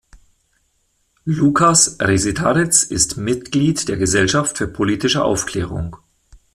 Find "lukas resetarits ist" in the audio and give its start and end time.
1.25-3.17